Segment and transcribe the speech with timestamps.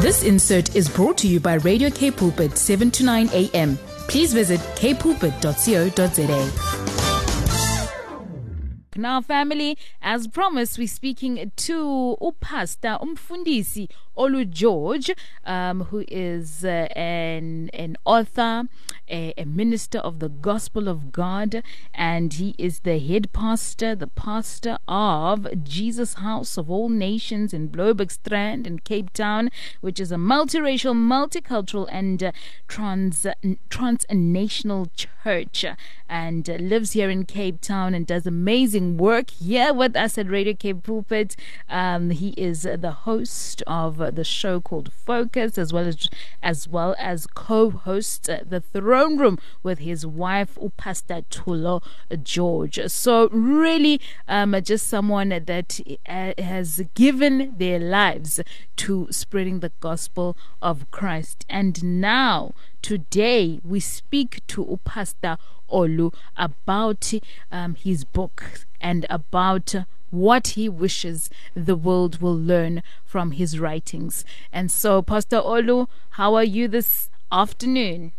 [0.00, 3.76] This insert is brought to you by Radio K Pulpit 7 to 9 a.m.
[4.06, 6.52] Please visit kpulpit.co.za.
[8.94, 15.10] Now, family, as promised, we're speaking to Upasta Umfundisi Olu George,
[15.44, 18.68] um, who is uh, an an author,
[19.10, 21.62] a, a, minister of the Gospel of God,
[21.94, 27.72] and he is the head pastor, the pastor of Jesus House of All Nations in
[28.08, 32.32] Strand in Cape Town, which is a multiracial, multicultural, and uh,
[32.66, 33.26] trans
[33.70, 35.64] transnational church,
[36.08, 40.28] and uh, lives here in Cape Town and does amazing work here with us at
[40.28, 41.36] Radio Cape Pulpit.
[41.68, 46.08] Um, he is the host of the show called Focus, as well as
[46.42, 51.82] as well as co-hosts the Throne Room with his wife, Upasta Tulo
[52.22, 52.80] George.
[52.88, 58.40] So really, um, just someone that uh, has given their lives
[58.76, 65.38] to spreading the gospel of Christ, and now today we speak to Upasta
[65.70, 67.12] Olu about
[67.52, 69.74] um, his book and about
[70.10, 74.24] what he wishes the world will learn from his writings.
[74.52, 78.12] And so, Pastor Olu, how are you this afternoon?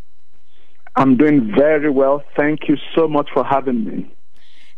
[0.99, 2.21] I'm doing very well.
[2.37, 4.13] Thank you so much for having me.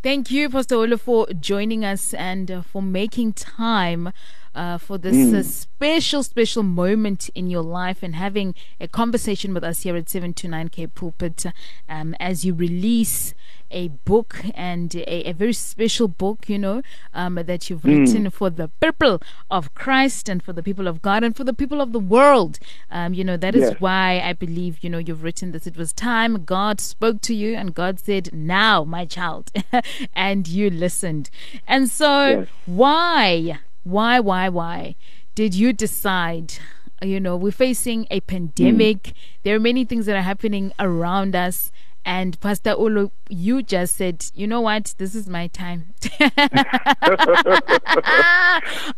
[0.04, 4.14] Thank you, Pastor Olu, for joining us and uh, for making time
[4.56, 5.36] uh, for this mm.
[5.38, 10.06] uh, special, special moment in your life and having a conversation with us here at
[10.06, 11.46] 729K Pulpit
[11.90, 13.34] um, as you release
[13.72, 16.82] a book and a, a very special book, you know,
[17.14, 18.00] um, that you've mm.
[18.00, 21.54] written for the people of Christ and for the people of God and for the
[21.54, 22.60] people of the world.
[22.90, 23.76] Um, you know, that is yes.
[23.80, 25.66] why I believe, you know, you've written this.
[25.66, 29.52] It was time God spoke to you and God said, Now, my child,
[30.14, 31.30] and you listened.
[31.68, 32.48] And so, yes.
[32.66, 33.60] why?
[33.84, 34.96] Why, why, why
[35.36, 36.54] did you decide?
[37.02, 39.04] You know, we're facing a pandemic.
[39.04, 39.14] Mm.
[39.44, 41.72] There are many things that are happening around us.
[42.04, 44.96] And Pastor Olu, you just said, you know what?
[44.98, 45.94] This is my time.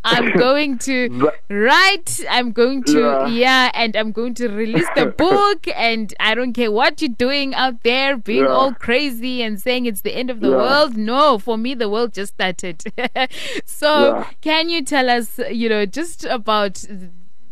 [0.04, 2.20] I'm going to write.
[2.30, 3.26] I'm going to, yeah.
[3.26, 3.70] yeah.
[3.74, 5.66] and I'm going to release the book.
[5.76, 8.50] And I don't care what you're doing out there, being yeah.
[8.50, 10.56] all crazy and saying it's the end of the yeah.
[10.56, 10.96] world.
[10.96, 12.82] No, for me, the world just started.
[13.64, 16.84] so, can you tell us, you know, just about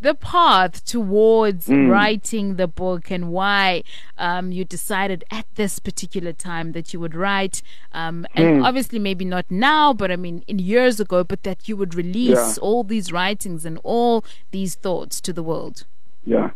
[0.03, 1.89] the path towards mm.
[1.89, 3.83] writing the book and why
[4.17, 8.65] um, you decided at this particular time that you would write, um, and mm.
[8.65, 12.57] obviously maybe not now, but I mean in years ago, but that you would release
[12.57, 12.61] yeah.
[12.61, 15.85] all these writings and all these thoughts to the world.
[16.25, 16.51] Yeah.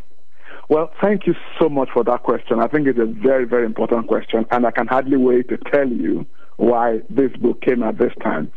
[0.69, 2.59] Well, thank you so much for that question.
[2.59, 5.87] I think it's a very, very important question, and I can hardly wait to tell
[5.87, 6.25] you
[6.57, 8.51] why this book came at this time.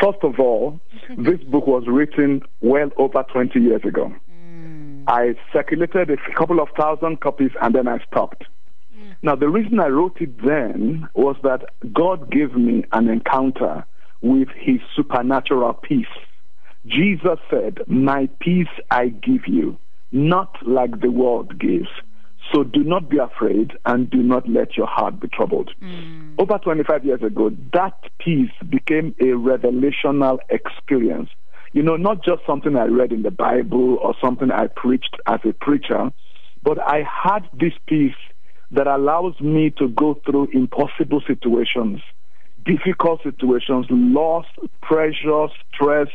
[0.00, 0.80] First of all,
[1.16, 4.12] this book was written well over 20 years ago.
[5.06, 8.44] I circulated a couple of thousand copies and then I stopped.
[8.96, 9.14] Mm.
[9.22, 13.84] Now, the reason I wrote it then was that God gave me an encounter
[14.20, 16.06] with his supernatural peace.
[16.86, 19.78] Jesus said, My peace I give you,
[20.10, 21.88] not like the world gives.
[22.52, 25.70] So do not be afraid and do not let your heart be troubled.
[25.80, 26.34] Mm.
[26.38, 31.30] Over 25 years ago, that peace became a revelational experience
[31.72, 35.40] you know, not just something I read in the Bible or something I preached as
[35.44, 36.10] a preacher,
[36.62, 38.14] but I had this peace
[38.70, 42.00] that allows me to go through impossible situations,
[42.64, 44.46] difficult situations, loss,
[44.82, 46.08] pressure, stress,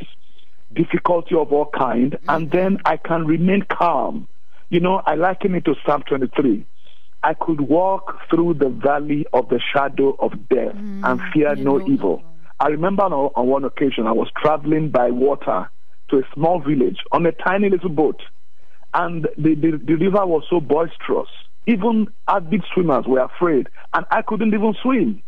[0.73, 4.27] difficulty of all kind, and then I can remain calm.
[4.69, 6.65] You know, I liken it to Psalm 23.
[7.23, 11.85] I could walk through the valley of the shadow of death mm, and fear no
[11.87, 12.23] evil.
[12.59, 15.69] I remember on, on one occasion I was traveling by water
[16.09, 18.21] to a small village on a tiny little boat,
[18.93, 21.29] and the, the, the river was so boisterous.
[21.67, 25.21] Even avid swimmers were afraid, and I couldn't even swim.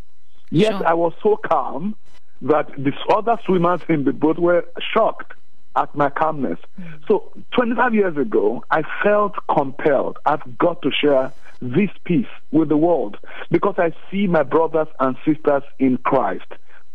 [0.50, 0.88] Yet sure.
[0.88, 1.96] I was so calm
[2.42, 5.34] that the other swimmers in the boat were shocked
[5.76, 6.60] at my calmness.
[6.80, 7.08] Mm.
[7.08, 10.18] So 25 years ago, I felt compelled.
[10.25, 13.18] I've got to share this peace with the world
[13.52, 16.46] because I see my brothers and sisters in Christ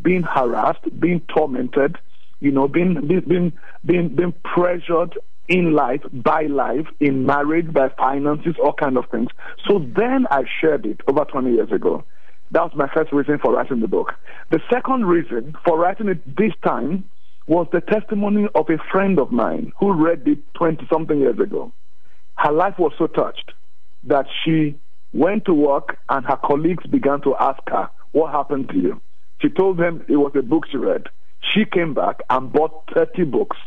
[0.05, 1.97] being harassed, being tormented,
[2.41, 3.53] you know, being being
[3.85, 5.19] being being pressured
[5.49, 9.29] in life, by life, in marriage, by finances, all kind of things.
[9.69, 12.05] So then I shared it over 20 years ago.
[12.51, 14.12] That was my first reason for writing the book.
[14.51, 17.05] The second reason for writing it this time
[17.47, 21.73] was the testimony of a friend of mine who read it 20 something years ago.
[22.37, 23.53] Her life was so touched
[24.05, 24.79] that she
[25.12, 29.01] went to work and her colleagues began to ask her, What happened to you?
[29.44, 31.08] She told them it was a book she read.
[31.52, 33.58] She came back and bought 30 books.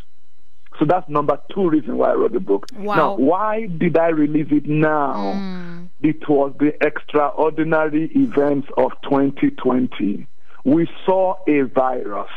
[0.80, 2.66] So that's number two reason why I wrote the book.
[2.76, 2.96] Wow.
[2.96, 5.14] Now, why did I release it now?
[5.36, 5.90] Mm.
[6.02, 10.26] It was the extraordinary events of 2020.
[10.68, 12.30] We saw a virus,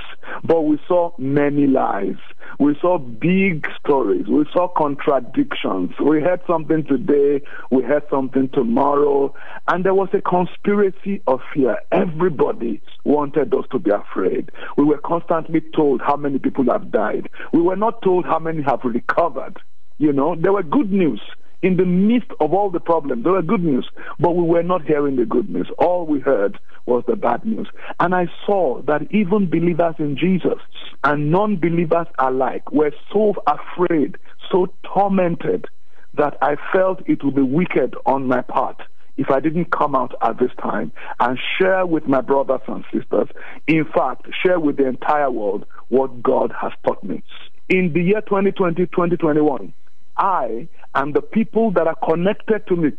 [0.44, 2.14] but we saw many lies.
[2.60, 4.28] We saw big stories.
[4.28, 5.90] We saw contradictions.
[5.98, 9.34] We heard something today, we heard something tomorrow,
[9.66, 11.78] and there was a conspiracy of fear.
[11.90, 14.52] Everybody wanted us to be afraid.
[14.76, 17.28] We were constantly told how many people have died.
[17.52, 19.56] We were not told how many have recovered.
[19.98, 21.20] You know, there were good news
[21.62, 24.84] in the midst of all the problems, there were good news, but we were not
[24.84, 25.68] hearing the good news.
[25.78, 27.68] All we heard was the bad news.
[27.98, 30.58] And I saw that even believers in Jesus
[31.04, 34.16] and non believers alike were so afraid,
[34.50, 35.66] so tormented,
[36.14, 38.82] that I felt it would be wicked on my part
[39.16, 43.28] if I didn't come out at this time and share with my brothers and sisters,
[43.66, 47.22] in fact, share with the entire world what God has taught me.
[47.68, 49.72] In the year 2020, 2021,
[50.16, 52.90] I and the people that are connected to me,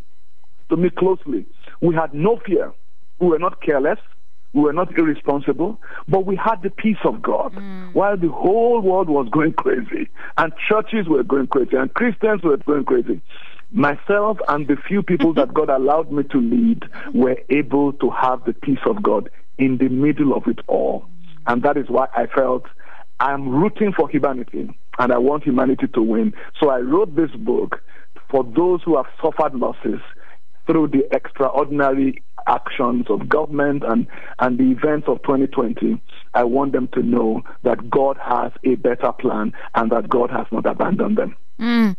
[0.69, 1.45] to me closely,
[1.81, 2.73] we had no fear.
[3.19, 3.99] We were not careless.
[4.53, 5.79] We were not irresponsible,
[6.09, 7.93] but we had the peace of God Mm.
[7.93, 12.57] while the whole world was going crazy and churches were going crazy and Christians were
[12.57, 13.21] going crazy.
[13.71, 18.43] Myself and the few people that God allowed me to lead were able to have
[18.45, 21.07] the peace of God in the middle of it all.
[21.47, 22.65] And that is why I felt
[23.21, 26.33] I'm rooting for humanity and I want humanity to win.
[26.59, 27.79] So I wrote this book
[28.31, 29.99] for those who have suffered losses
[30.65, 34.07] through the extraordinary actions of government and,
[34.39, 36.01] and the events of 2020.
[36.33, 40.47] I want them to know that God has a better plan and that God has
[40.51, 41.37] not abandoned them.
[41.59, 41.95] Mm.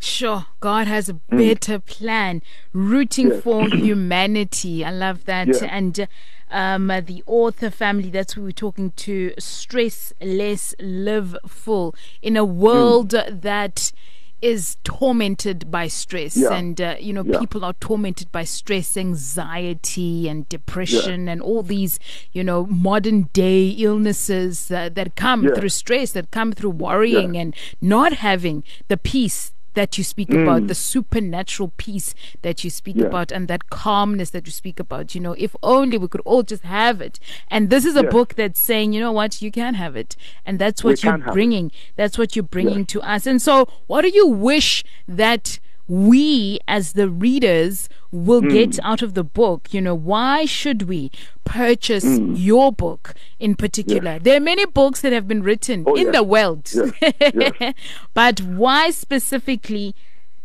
[0.00, 2.42] Sure, God has a better plan,
[2.72, 3.42] rooting Yes.
[3.42, 4.84] for humanity.
[4.84, 5.48] I love that.
[5.48, 5.62] Yes.
[5.62, 6.06] And uh,
[6.50, 9.32] um, uh, the author family, that's who we're talking to.
[9.38, 11.94] Stress less, live full.
[12.22, 13.92] In a world that
[14.40, 16.54] is tormented by stress, Yeah.
[16.54, 17.40] and uh, you know, Yeah.
[17.40, 21.98] people are tormented by stress, anxiety, and depression, and all these,
[22.32, 25.54] you know, modern day illnesses uh, that come Yeah.
[25.54, 30.66] through stress, that come through worrying and not having the peace that you speak about,
[30.66, 33.00] the supernatural peace that you speak Mm.
[33.02, 33.06] Yeah.
[33.06, 35.14] about, and that calmness that you speak about.
[35.14, 37.20] You know, if only we could all just have it.
[37.50, 38.12] And this is a Yes.
[38.12, 41.12] book that's saying, you know what, you can have it, and that's We what you're
[41.18, 41.32] have it.
[41.32, 41.70] bringing.
[41.96, 42.86] That's what you're bringing Yes.
[42.88, 43.26] to us.
[43.26, 45.58] And so, what do you wish that?
[45.88, 48.48] We, as the readers, will Hmm.
[48.48, 49.68] get out of the book.
[49.72, 51.10] You know, why should we
[51.44, 52.34] purchase Hmm.
[52.36, 54.18] your book in particular?
[54.18, 56.14] There are many books that have been written Oh, in yes.
[56.14, 56.70] the world.
[56.74, 56.92] Yes.
[57.34, 57.74] Yes.
[58.14, 59.94] but why specifically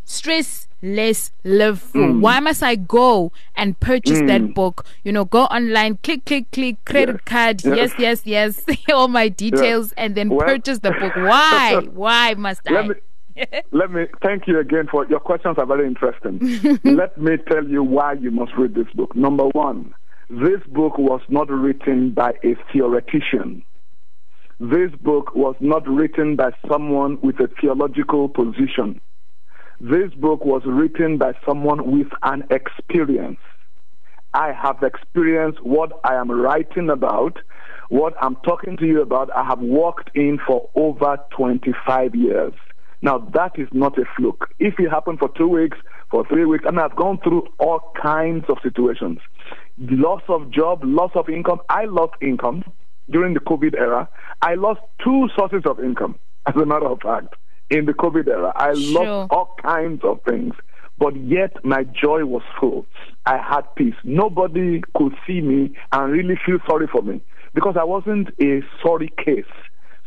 [0.05, 2.19] stress less live Hmm.
[2.19, 6.75] why must i go and purchase that book you know go online click click click
[6.83, 7.91] credit card Yes.
[7.97, 8.61] yes yes
[8.93, 12.89] all my details and then Well- purchase the book why why must i
[13.71, 16.39] let me thank you again for your questions are very interesting.
[16.83, 19.15] let me tell you why you must read this book.
[19.15, 19.93] Number one,
[20.29, 23.63] this book was not written by a theoretician.
[24.59, 29.01] This book was not written by someone with a theological position.
[29.81, 33.39] This book was written by someone with an experience.
[34.33, 37.37] I have experienced what I am writing about,
[37.89, 39.29] what I'm talking to you about.
[39.35, 42.53] I have worked in for over 25 years.
[43.03, 44.49] Now, that is not a fluke.
[44.59, 45.77] If it happened for two weeks,
[46.09, 49.19] for three weeks, and I've gone through all kinds of situations
[49.77, 51.59] loss of job, loss of income.
[51.67, 52.63] I lost income
[53.09, 54.07] during the COVID era.
[54.41, 57.35] I lost two sources of income, as a matter of fact,
[57.69, 58.53] in the COVID era.
[58.55, 59.01] I Sure.
[59.03, 60.53] lost all kinds of things
[60.99, 62.85] but yet my joy was full.
[63.25, 63.95] I had peace.
[64.03, 67.19] Nobody could see me and really feel sorry for me
[67.53, 69.51] because I wasn't a sorry case.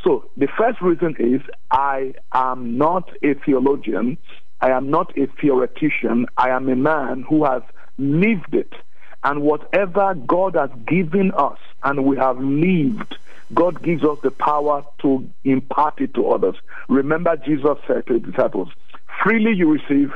[0.07, 1.41] So the first reason is
[1.73, 4.19] I am not a theologian.
[4.61, 6.27] I am not a theoretician.
[6.37, 7.63] I am a man who has
[7.99, 8.73] lived it.
[9.25, 13.17] And whatever God has given us and we have lived,
[13.53, 16.55] God gives us the power to impart it to others.
[16.89, 18.69] Remember, Jesus said to his disciples,
[19.25, 20.13] freely you receive,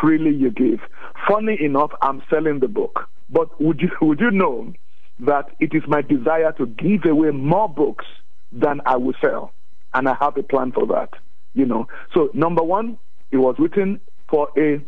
[0.00, 0.78] freely you give.
[1.26, 3.08] Funny enough, I'm selling the book.
[3.28, 4.72] But would you, would you know
[5.18, 8.04] that it is my desire to give away more books
[8.52, 9.52] than I will sell?
[9.94, 11.10] And I have a plan for that.
[11.54, 11.86] You know.
[12.14, 12.98] So number one,
[13.30, 14.80] it was written for a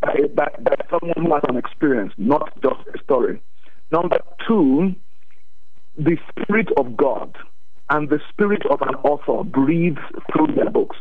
[0.00, 3.42] by, by, by someone who has an experience, not just a story.
[3.90, 4.94] Number two,
[5.96, 7.36] the Spirit of God
[7.90, 9.98] and the Spirit of an author breathes
[10.32, 10.96] through their books.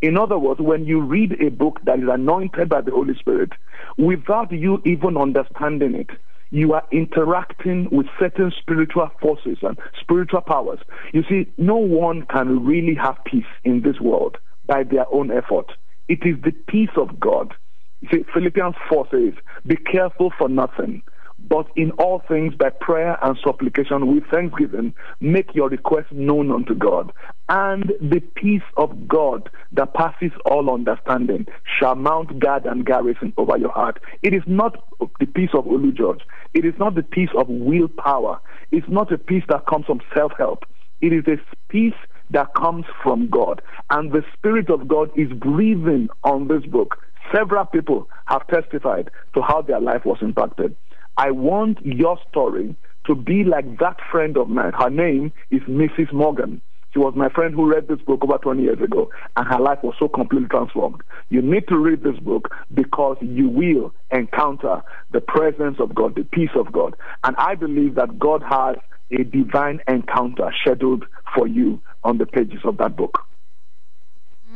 [0.00, 3.50] In other words, when you read a book that is anointed by the Holy Spirit,
[3.96, 6.10] without you even understanding it,
[6.50, 10.78] you are interacting with certain spiritual forces and spiritual powers.
[11.12, 15.72] You see, no one can really have peace in this world by their own effort.
[16.08, 17.54] It is the peace of God.
[18.00, 19.34] You see, Philippians 4 says,
[19.66, 21.02] Be careful for nothing,
[21.38, 26.74] but in all things by prayer and supplication with thanksgiving, make your requests known unto
[26.74, 27.12] God.
[27.48, 31.46] And the peace of God that passes all understanding
[31.78, 34.00] shall mount guard and garrison over your heart.
[34.22, 34.84] It is not
[35.20, 36.20] the peace of Olu George.
[36.54, 38.40] It is not the peace of willpower.
[38.70, 40.64] It's not a peace that comes from self help.
[41.00, 41.94] It is a peace
[42.30, 43.62] that comes from God.
[43.90, 46.96] And the Spirit of God is breathing on this book.
[47.34, 50.76] Several people have testified to how their life was impacted.
[51.18, 54.72] I want your story to be like that friend of mine.
[54.78, 56.12] Her name is Mrs.
[56.12, 56.62] Morgan.
[56.92, 59.80] She was my friend who read this book over 20 years ago, and her life
[59.82, 61.02] was so completely transformed.
[61.28, 66.22] You need to read this book because you will encounter the presence of God, the
[66.22, 66.94] peace of God.
[67.24, 68.76] And I believe that God has
[69.10, 73.18] a divine encounter scheduled for you on the pages of that book.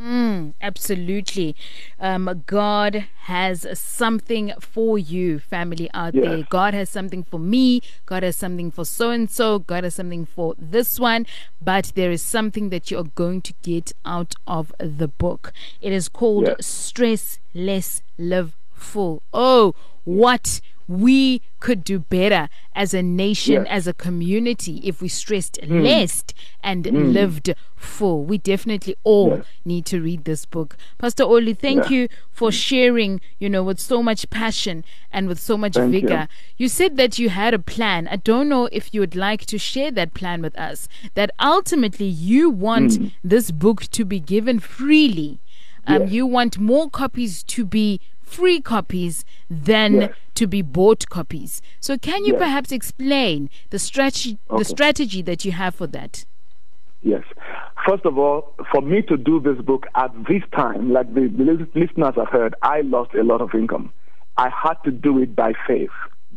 [0.03, 1.55] Mm, absolutely.
[1.97, 6.23] Um, God has something for you, family out Yes.
[6.25, 6.43] there.
[6.49, 7.81] God has something for me.
[8.05, 9.59] God has something for so and so.
[9.59, 11.25] God has something for this one.
[11.61, 15.53] But there is something that you are going to get out of the book.
[15.79, 16.65] It is called Yes.
[16.65, 19.21] Stress Less, Live Full.
[19.33, 22.43] Oh, what we could do better
[22.75, 23.67] as a nation, Yes.
[23.77, 25.55] as a community, if we stressed
[25.87, 26.25] less
[26.61, 26.79] and
[27.19, 28.19] lived full.
[28.31, 29.45] We definitely all Yes.
[29.71, 30.75] need to read this book.
[30.97, 31.95] Pastor Oli, thank Yeah.
[31.95, 34.83] you for sharing, you know, with so much passion
[35.15, 36.27] and with so much Thank vigor.
[36.57, 36.67] You.
[36.67, 38.01] said that you had a plan.
[38.15, 40.79] I don't know if you would like to share that plan with us.
[41.15, 43.07] That ultimately you want Hmm.
[43.23, 45.39] this book to be given freely.
[45.85, 46.07] Um.
[46.07, 50.11] You want more copies to be free copies than Yes.
[50.35, 51.61] to be bought copies.
[51.79, 52.41] So can you Yes.
[52.41, 56.25] perhaps explain the strategy the strategy that you have for that?
[57.01, 57.23] Yes.
[57.87, 61.67] First of all, for me to do this book at this time, like the, the
[61.75, 63.91] listeners have heard, I lost a lot of income.
[64.37, 65.91] I had to do it by faith.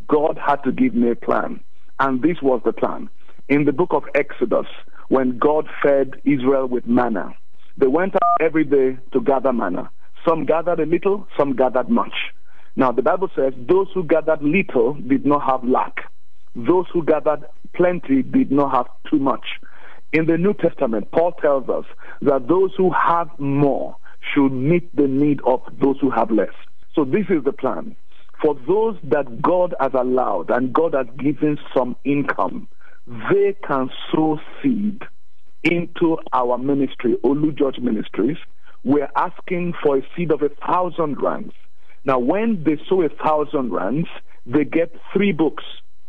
[0.08, 1.60] God had to give me a plan.
[2.00, 3.08] And this was the plan.
[3.48, 4.66] In the book of Exodus,
[5.08, 7.32] when God fed Israel with manna,
[7.78, 9.88] they went out every day to gather manna.
[10.26, 12.14] Some gathered a little, some gathered much.
[12.74, 15.96] Now, the Bible says those who gathered little did not have lack.
[16.54, 19.44] Those who gathered plenty did not have too much.
[20.12, 21.84] In the New Testament, Paul tells us
[22.22, 23.96] that those who have more
[24.34, 26.54] should meet the need of those who have less.
[26.94, 27.94] So this is the plan.
[28.42, 32.68] For those that God has allowed and God has given some income,
[33.06, 35.02] they can sow seed
[35.62, 38.36] into our ministry, Olu George Ministries.
[38.86, 41.52] We're asking for a seed of a thousand rands.
[42.04, 44.06] Now, when they sow a thousand rands,
[44.46, 45.64] they get three books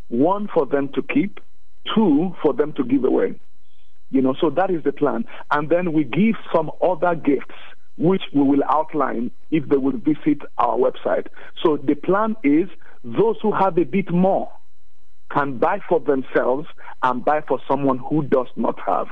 [0.10, 1.40] one for them to keep,
[1.96, 3.40] two for them to give away.
[4.12, 5.26] You know, so that is the plan.
[5.50, 7.56] And then we give some other gifts,
[7.98, 11.26] which we will outline if they will visit our website.
[11.66, 12.70] So the plan is
[13.04, 14.52] those who have a bit more
[15.36, 16.68] can buy for themselves
[17.02, 19.08] and buy for someone who does not have.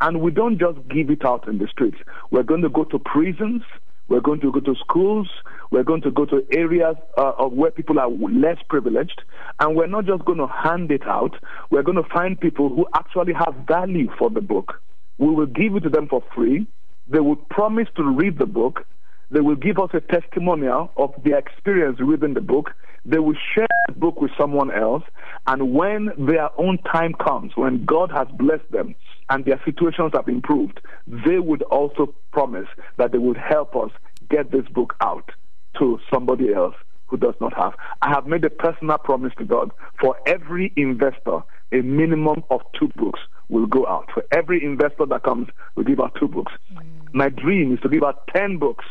[0.00, 1.98] And we don't just give it out in the streets.
[2.30, 3.62] We're going to go to prisons.
[4.08, 5.28] We're going to go to schools.
[5.70, 9.22] We're going to go to areas uh, of where people are less privileged.
[9.60, 11.36] And we're not just going to hand it out.
[11.70, 14.80] We're going to find people who actually have value for the book.
[15.18, 16.66] We will give it to them for free.
[17.06, 18.86] They will promise to read the book.
[19.30, 22.70] They will give us a testimonial of their experience reading the book.
[23.04, 25.04] They will share the book with someone else.
[25.46, 28.94] And when their own time comes, when God has blessed them
[29.30, 32.66] and their situations have improved, they would also promise
[32.98, 33.90] that they would help us
[34.28, 35.30] get this book out
[35.78, 36.74] to somebody else
[37.06, 37.74] who does not have.
[38.02, 39.70] I have made a personal promise to God
[40.00, 41.40] for every investor,
[41.72, 44.08] a minimum of two books will go out.
[44.12, 46.52] For every investor that comes, we'll give out two books.
[46.72, 47.12] Mm.
[47.12, 48.84] My dream is to give out 10 books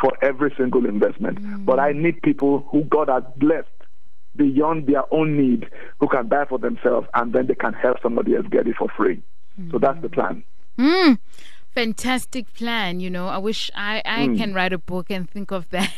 [0.00, 1.40] for every single investment.
[1.40, 1.64] Mm.
[1.64, 3.68] But I need people who God has blessed
[4.36, 5.68] beyond their own need,
[5.98, 8.88] who can buy for themselves, and then they can help somebody else get it for
[8.96, 9.22] free.
[9.70, 10.44] So that's the plan.
[10.78, 11.18] Mm.
[11.74, 13.28] Fantastic plan, you know.
[13.28, 14.36] I wish I, I Mm.
[14.36, 15.90] can write a book and think of that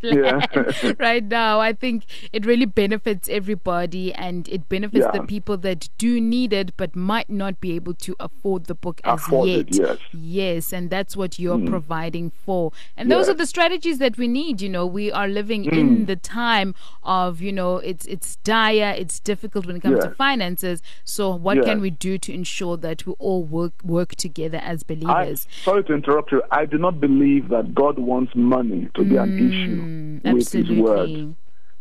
[0.00, 0.92] plan Yeah.
[0.98, 1.60] right now.
[1.60, 6.76] I think it really benefits everybody and it benefits the people that do need it
[6.76, 9.58] but might not be able to afford the book as Afford yet.
[9.60, 9.98] it, yes.
[10.12, 11.68] Yes, and that's what you're Mm.
[11.70, 12.72] providing for.
[12.96, 14.84] And those are the strategies that we need, you know.
[14.86, 15.78] We are living Mm.
[15.78, 20.10] in the time of, you know, it's it's dire, it's difficult when it comes to
[20.10, 20.82] finances.
[21.04, 24.94] So what can we do to ensure that we all work work together as I,
[24.94, 25.46] believers?
[25.64, 26.42] sorry to interrupt you.
[26.50, 29.82] I do not believe that God wants money to be an issue
[30.22, 31.34] Mm, with His word.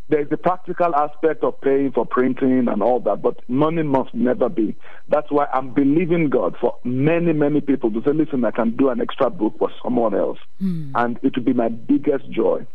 [0.09, 4.49] there's the practical aspect of paying for printing and all that, but money must never
[4.49, 4.75] be.
[5.07, 8.89] That's why I'm believing God for many, many people to say, listen, I can do
[8.89, 10.39] an extra book for someone else.
[10.61, 10.91] Mm.
[10.95, 12.65] And it would be my biggest joy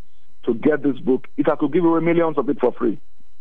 [0.47, 1.27] to get this book.
[1.37, 2.99] If I could give away millions of it for free,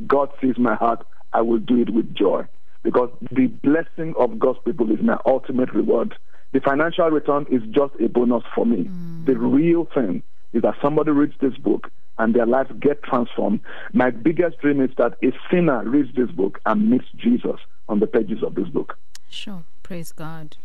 [0.08, 2.44] God sees my heart, I will do it with joy.
[2.84, 6.16] Because the blessing of God's people is my ultimate reward.
[6.56, 8.86] The financial return is just a bonus for me.
[8.86, 9.26] Mm.
[9.26, 13.60] The real thing is that somebody reads this book and their lives get transformed.
[13.92, 17.60] My biggest dream is that a sinner reads this book and meets Jesus
[17.90, 18.98] on the pages of this book.
[19.30, 19.66] Sure.
[19.84, 20.56] Praise God.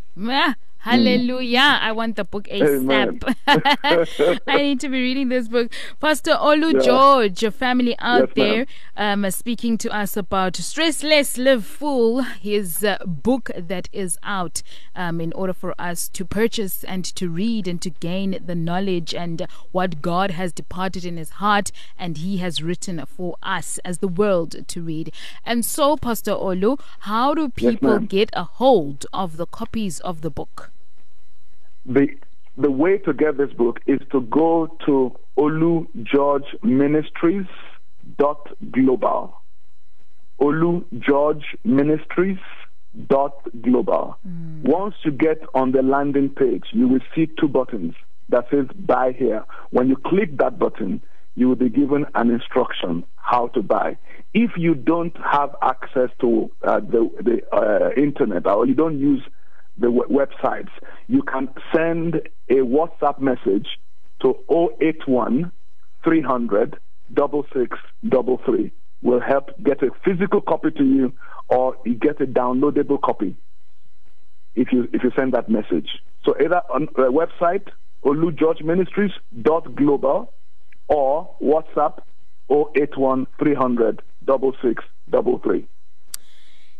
[0.81, 1.59] Hallelujah.
[1.59, 1.81] Mm.
[1.83, 3.35] I want the book ASAP.
[4.47, 5.71] I need to be reading this book.
[6.01, 6.81] Pastor Olu yeah.
[6.81, 12.23] George, your family out yes, there, um, speaking to us about Stress Less, Live Full,
[12.23, 14.63] his uh, book that is out
[14.97, 19.15] um, in order for us to purchase and to read and to gain the knowledge
[19.15, 23.99] and what God has departed in his heart and he has written for us as
[23.99, 25.13] the world to read.
[25.45, 30.23] And so, Pastor Olu, how do people yes, get a hold of the copies of
[30.23, 30.70] the book?
[31.87, 32.09] The
[32.57, 37.47] the way to get this book is to go to Olu George Ministries
[38.19, 39.35] dot global.
[40.41, 42.39] Olu George Ministries
[43.07, 44.19] dot global.
[44.27, 44.63] Mm.
[44.63, 47.95] Once you get on the landing page, you will see two buttons
[48.29, 49.45] that says buy here.
[49.71, 51.01] When you click that button,
[51.37, 53.97] you will be given an instruction how to buy.
[54.35, 59.23] If you don't have access to uh, the, the uh, internet or you don't use
[59.81, 60.71] the w- websites,
[61.09, 62.17] you can send
[62.49, 63.67] a WhatsApp message
[64.23, 64.35] to
[64.81, 65.51] 081
[66.05, 66.77] 300
[67.17, 68.73] 6633.
[69.03, 71.13] Will help get a physical copy to you,
[71.49, 73.35] or you get a downloadable copy
[74.55, 75.89] if you if you send that message.
[76.25, 77.67] So either on the website
[78.05, 80.33] olugeorgeministries.global
[80.89, 81.99] or WhatsApp
[82.51, 85.67] 081 300 6633.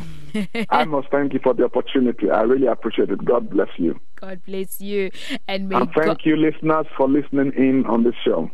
[0.71, 2.31] I must thank you for the opportunity.
[2.31, 3.25] I really appreciate it.
[3.25, 3.99] God bless you.
[4.17, 5.11] God bless you.
[5.47, 8.51] And, and thank God- you, listeners, for listening in on this show.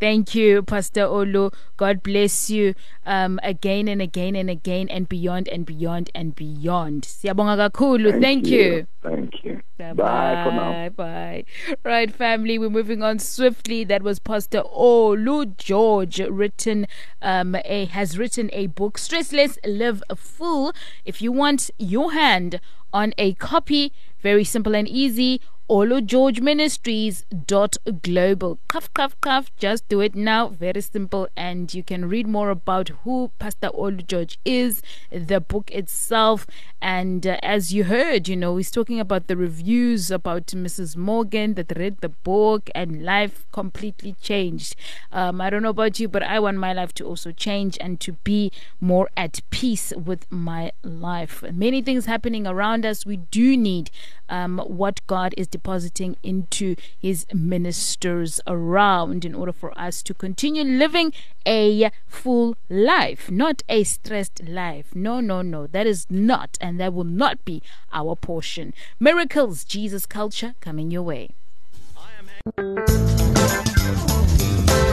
[0.00, 1.52] Thank you, Pastor Olu.
[1.76, 7.02] God bless you um, again and again and again and beyond and beyond and beyond.
[7.02, 8.10] Siyabonga kakhulu.
[8.12, 8.62] Thank, Thank you.
[8.62, 8.86] you.
[9.02, 9.62] Thank you.
[9.78, 10.88] Bye, Bye for now.
[10.90, 11.44] Bye.
[11.84, 13.84] Right, family, we're moving on swiftly.
[13.84, 16.86] That was Pastor Olu George, written
[17.22, 20.72] um, a, has written a book, Stressless Live Full.
[21.04, 22.60] If you want your hand
[22.92, 28.58] on a copy, very simple and easy Olu George Ministries dot global.
[28.68, 29.54] Cuff, cuff, cuff.
[29.58, 30.48] Just do it now.
[30.48, 31.28] Very simple.
[31.36, 36.46] And you can read more about who Pastor Olu George is, the book itself.
[36.80, 40.96] And uh, as you heard, you know, he's talking about the reviews about Mrs.
[40.96, 44.74] Morgan that read the book and life completely changed.
[45.12, 48.00] Um, I don't know about you, but I want my life to also change and
[48.00, 48.50] to be
[48.80, 51.44] more at peace with my life.
[51.52, 53.04] Many things happening around us.
[53.04, 53.90] We do need
[54.28, 60.64] um, what God is depositing into his ministers around in order for us to continue
[60.64, 61.12] living
[61.46, 64.94] a full life, not a stressed life.
[64.94, 65.66] No, no, no.
[65.66, 67.62] That is not, and that will not be
[67.92, 68.74] our portion.
[69.00, 71.30] Miracles, Jesus culture coming your way.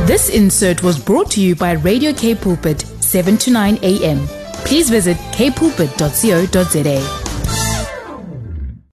[0.06, 4.28] This insert was brought to you by Radio K Pulpit, 7 to 9 a.m.
[4.66, 7.25] Please visit kpulpit.co.za.